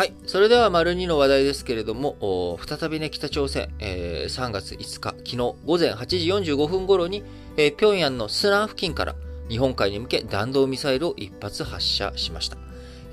[0.00, 0.14] はい。
[0.24, 7.22] それでは、丸2の話題ですけれども、再びね、北朝鮮、えー、3月5日、昨日午前8時45分頃に、
[7.58, 9.14] えー、平壌のスナン付近から
[9.50, 12.56] 日本海に向け弾道ミサイルを一発発射しました。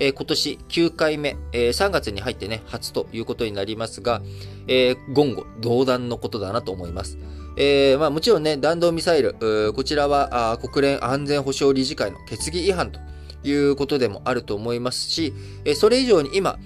[0.00, 4.22] えー、今年9回目、えー、3月に入ってね、初ということになりますが、
[4.66, 7.18] えー、言語道断のことだなと思います。
[7.58, 9.34] えー、まあもちろんね、弾道ミサイル、
[9.74, 12.98] こちらは国連安全保障理事会の決議違反と
[13.44, 15.34] いうことでもあると思いますし、
[15.76, 16.58] それ以上に今、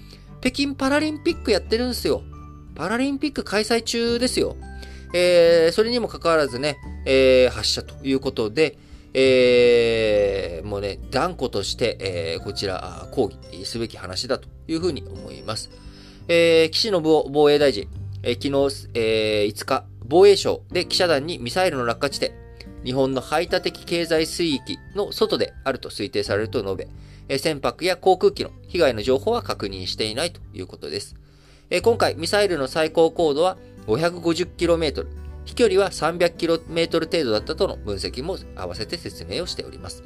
[0.43, 2.21] 北京パラリンピックやってるんですよ。
[2.75, 4.57] パラリンピック開催中ですよ。
[5.15, 8.77] えー、それにもかかわらずね、えー、発射ということで、
[9.15, 15.71] えー、もうね、断固として、えー、こちら、抗議すべき話だというふうに思います。
[16.27, 17.87] えー、岸信夫防衛大臣、
[18.25, 22.33] えー、昨日、えー、5日、防衛省で記者団にミサイルの落下地点、
[22.85, 26.89] 日本の排他的経済水域の外であると推定されると述
[27.29, 31.17] べ、船舶や航空機の被害の情報は確認していないということです。
[31.83, 33.57] 今回、ミサイルの最高高度は
[33.87, 35.07] 550km、
[35.45, 40.03] 飛距離は 300km 程度だったとの分析も合わせて説明をしております。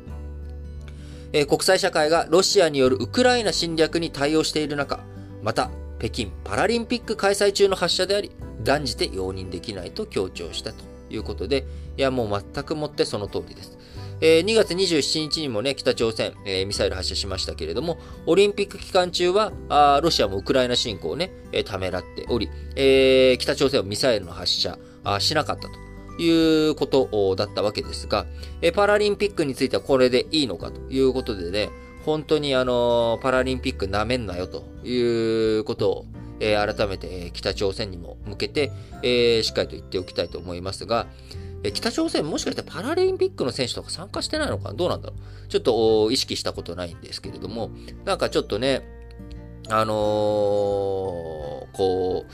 [1.48, 5.00] 国際社会がロシアによるウクライナ侵略に対応している中、
[5.42, 8.30] また、北京パラリンピック開催中の発射であり、
[8.62, 13.78] 断じて容認できないと強調したということで、いや、もう全くもってその通りです。
[14.20, 28.26] えー、2月27日にもね、北朝鮮、えー、ミサイル発射しましたけれども、オリンピック期間中は、あロシアもウクライナ侵攻をね、えー、ためらっており、えー、北朝鮮はミサイルの発射あしなかったということだったわけですが、
[28.62, 31.68] えー、パラリンピックについてはこれでいいのかということでね、
[32.06, 36.06] 本当にあのー、パラリンピック舐めんなよということを、
[36.40, 41.06] えー、改めて北朝鮮にも向けて、えー、しっかりと言っておきたいと思いますが、
[41.62, 45.48] え北朝鮮もしかしてパラリンピックの選手とか参加してないのかどうなんだろう？
[45.48, 47.70] ちょっと意識したことないんですけれども、
[48.04, 48.82] なんかちょっとね、
[49.68, 49.96] あのー、
[51.72, 52.32] こう、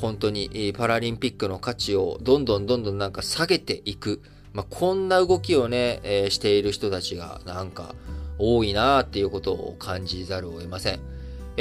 [0.00, 4.20] 本当にパラリンピックの価値をどんどんどんどんなんか下げていく、
[4.52, 7.94] まあ、こんな動きをね、えー、している人たちがなんか
[8.36, 11.00] 多いなっていうことを感じざるを得ません。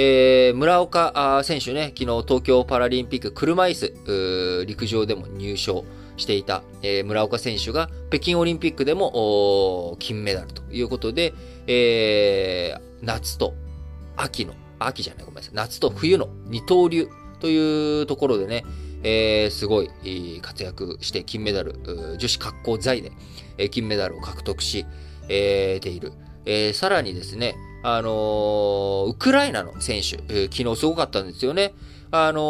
[0.01, 5.83] えー、村岡選手ね、昨日東京パラリンピック車椅子陸上でも入賞。
[6.15, 11.33] していた、えー、村岡選手が北京オリンピックでも金メダルということで、
[11.65, 13.53] えー、夏と
[14.17, 17.07] 秋の、秋じゃない、ごめんなさい、夏と冬の二刀流
[17.39, 18.65] というところでね、
[19.01, 19.89] えー、すごい
[20.41, 23.13] 活躍して金メダル、女子滑降剤で、
[23.57, 24.85] え金メダルを獲得し、
[25.29, 26.11] えー、ている。
[26.45, 31.73] えー、さらにですね、あのー、ウクライナの選手、えー、昨日すごかったんですよね。
[32.11, 32.41] あの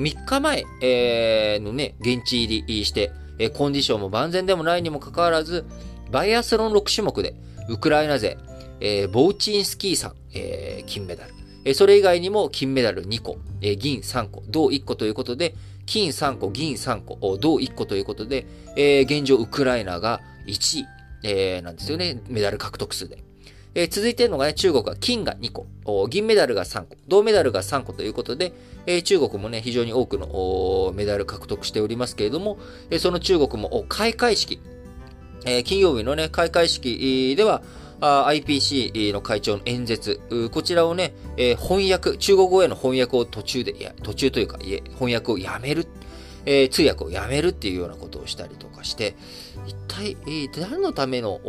[0.00, 5.64] ー、3日前、えー、のね、現地入りして、えー、コンディションも万全でもないにもかかわらず、
[6.10, 7.34] バイアスロン6種目で、
[7.68, 8.38] ウクライナ勢、
[8.80, 11.34] えー、ボウチンスキーさん、えー、金メダル。
[11.64, 20.86] えー、それ以外にも金メダル2個、えー、銀3個、銅1個ということで、金3個、銀3個、銅1個ということで、えー、現状ウクライナが1位、
[21.24, 23.27] えー、なんですよね、メダル獲得数で。
[23.78, 28.52] えー、続いてるのがね、中国は金が2個、銀メダルが3個、銅メダルが3個ということで、
[28.86, 32.58] えー、中国もね、非常に多くのメダル獲得しておりますけれども、
[32.90, 34.60] えー、その中国も開会式、
[35.44, 37.62] え、金曜日のね、開会式では、
[38.00, 40.20] IPC の会長の演説、
[40.52, 45.86] こちらをね、え、翻訳、中国語への翻訳を途中で、いや、途中というか、いえ、翻訳をやめる、
[46.46, 49.14] えー、通訳をやめるっていうようなことをしたりとかして、
[49.66, 51.40] 一体、えー、何のための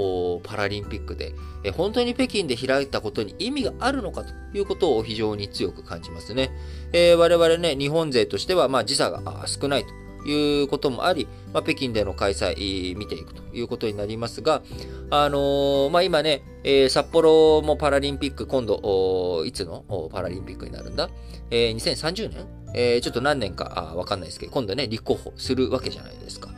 [0.43, 1.33] パラリンピックで、
[1.63, 6.51] えー、本当に北京で開いたことに意味があるのかということを非常に強く感じますね。
[6.93, 14.61] えー、我々ね、日本勢としては、まあ、時差が少ないということもあり、まあ、北京での開催、見ていくということになりますが、
[15.09, 19.83] あのー、まあ、今ね、えー、札幌もパラリンピック、今度、いつの？
[20.11, 21.09] パラリンピックになるんだ？
[21.51, 26.49] えー、2030年えー、ちょっと何年かわかんないですけど、今度ね、立候補するわけじゃないですか。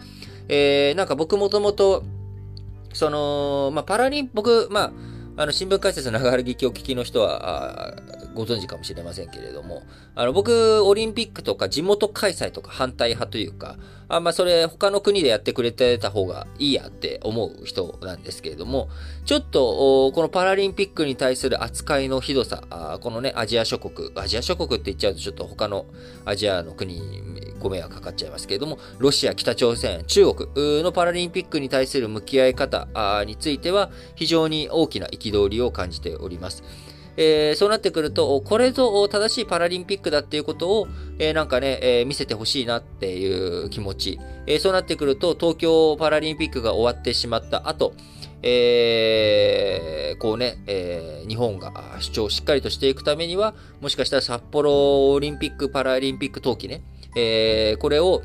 [0.49, 2.03] えー、なんか僕もともと、
[2.93, 4.91] その、まあ、パラリン、僕、まあ、
[5.37, 7.95] あの、新聞解説の長春劇を聞きの人は、
[8.33, 9.83] ご存知かもしれませんけれども、
[10.13, 13.77] あの、僕、オリンピックとか地元開催とか反対派というか、
[14.11, 18.89] あまあ、それ他の国でやってくれてた方がいいやって思う人なんですけれども、
[19.23, 25.85] ちょっと、このパラリンピックに対する扱いのひどさ、あこのね、アジア諸国、アジア諸国って言っちゃうとちょっと他の
[26.25, 30.49] アジアの国にご迷惑かかっちゃいますけれども、ロシア、北朝鮮、中国
[30.83, 32.87] のパラリンピックに対する向き合い方
[33.25, 36.63] については、非常に大きな憤りを感じております。
[37.17, 40.87] えー、そうなってくると、これぞ正しいパラリンピックだっていうことを、
[41.19, 44.19] えー、なんかね、えー、見せてほしいなっていう気持ち。
[44.47, 47.93] えそうなってくると、東京パラリンピックが終わってしまった後、
[48.43, 56.83] えこをね、えー、日本が主張をしっかりとしていくためには、もしかしたら札幌オリンピック・パラリンピック冬季ね、
[57.15, 58.21] えー、これを、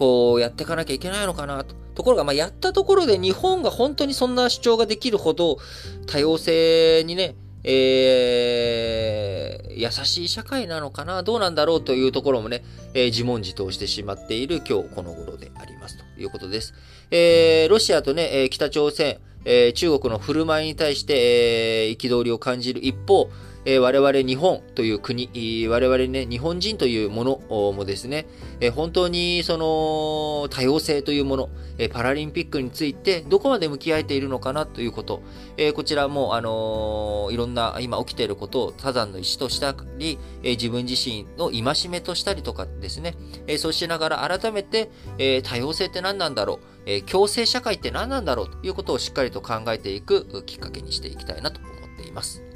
[0.00, 1.74] こうやっていかなきゃいけないのかなと。
[1.94, 5.58] ところが、まあ、やったところで日本が本当にそんな主張ができるほど
[6.06, 12.64] 多様性にね、えー、優しい社会なのかなどうなんだろうというところもね、
[12.94, 16.72] えー、自問自答してしまっている今日この頃でありますということです。
[17.10, 23.28] えー、ロシアとね、北朝鮮、え、中国の振る舞いに対して、え、憤りを感じる一方、
[23.64, 25.28] えー、我々日本という国、
[25.68, 28.26] 我々ね、日本人というものもですね、
[28.60, 35.22] えー、本当にその多様性というもの、えー、パラリンピックについてどこまで向き合えているのかなということ、
[35.56, 43.14] えー、こちらも、あの、いろんな今起きていることを他山の石としたり、えー、自分自身の戒めとしたりとかですね、
[43.46, 52.49] えー、そうしながら改めて、えー、多様性って何なんだろう、えー、共生社会って何なんだろうということをしっかりと考えていくきっかけにしていきたいなと思っています。